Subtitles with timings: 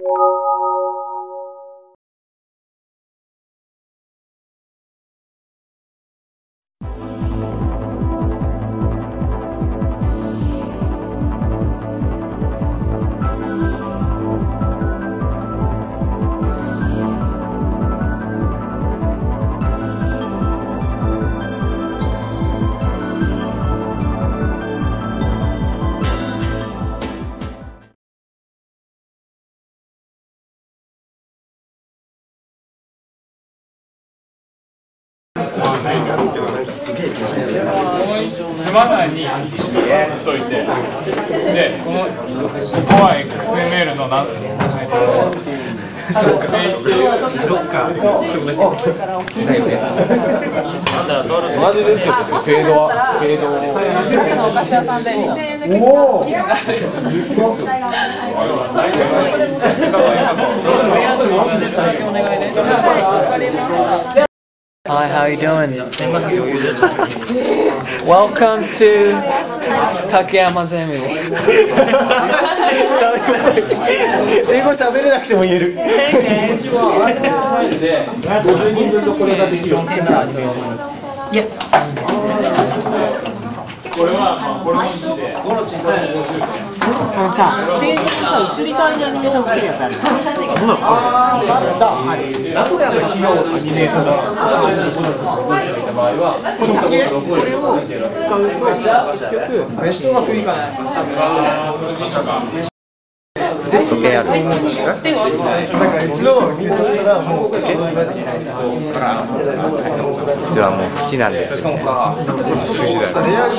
[0.00, 0.37] you
[38.56, 39.72] つまないにし
[40.24, 44.30] といてでこのここは XML のなんえ
[44.84, 45.38] っと
[46.08, 47.10] 属性っていう
[51.58, 52.88] 同じですよフェードは
[53.20, 53.50] フェード
[54.36, 56.64] のお菓子屋さんで2000円で結構ギフがある。
[58.68, 58.92] はい、
[64.88, 65.76] Hi, how you doing?
[68.08, 69.12] Welcome to
[70.08, 71.04] Takayama Zemi.
[74.50, 76.58] 英語喋れなくても言える50
[78.74, 80.32] 人分のこれができるようにならこ
[84.06, 85.34] れはまあこれの位置で
[87.18, 89.94] あのさ、ページにさ、移り変わりのアニメーションつけるやつある。
[89.98, 90.00] 名
[92.62, 94.12] 古屋の費用アニメーションだ
[99.82, 100.70] 飯とうまくいかない
[103.88, 104.38] 時計あるなん
[105.98, 107.78] か一度入れちゃったらもう時計う
[110.54, 112.14] ちはもう好きなんでしかもさ
[112.66, 113.56] 寿司だよレアで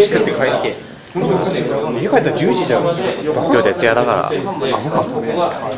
[0.00, 5.02] 寿司買いに行け家帰ったら10時じゃん今日徹夜だからあほか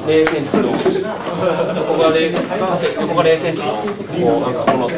[0.06, 0.73] 0センチと、こ
[1.93, 3.83] こが0ここが0センチの、こ
[4.39, 4.89] うなんかこの、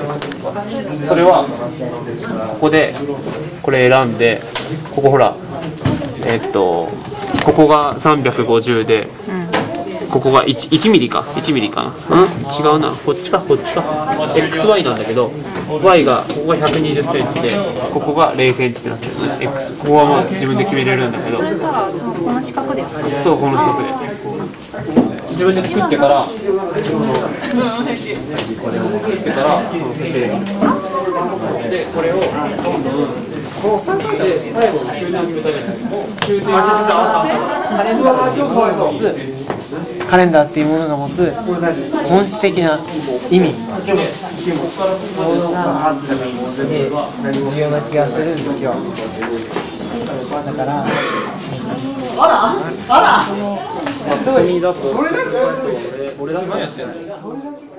[1.07, 1.45] それは、
[2.53, 2.95] ここで、
[3.63, 4.41] これ選んで、
[4.95, 5.35] ここほら、
[6.25, 6.89] えっと、
[7.45, 9.38] ここが350で、うん
[10.11, 11.93] ここが 1, 1ミリか、1ミリかな？
[12.17, 12.25] うん？
[12.25, 13.83] 違うな、こっちか、こっちか
[14.35, 15.31] ？XY なんだけど、
[15.83, 17.53] Y が、ここが120センチで、
[17.93, 19.37] ここが0センチってなってるのね。
[19.45, 22.83] X、ここはもう自分で決めれるんだけど、この四角で。
[23.23, 23.89] そう、この四角で。
[25.31, 26.41] 自分で作ってから、これ
[28.81, 30.41] を作ってから、このテレビ
[31.71, 32.25] で、これをど
[32.79, 33.15] んどん、
[34.19, 35.77] で、最後の終点を決めたじゃない
[36.27, 39.01] 終点をカレンダーが持つ、
[40.09, 41.31] カレンダーっていうものが持つ
[42.09, 42.81] 本質的な
[43.31, 43.53] 意味。
[46.91, 48.75] が重要な気がするんですよ。
[50.47, 50.87] だから、
[54.81, 55.23] それだ
[57.69, 57.78] け？